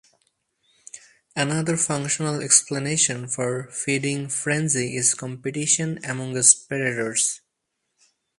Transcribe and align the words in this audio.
Another 1.35 1.77
functional 1.77 2.41
explanation 2.41 3.27
for 3.27 3.67
feeding 3.69 4.29
frenzy 4.29 4.95
is 4.97 5.13
competition 5.13 5.99
amongst 6.03 6.67
predators. 6.67 7.41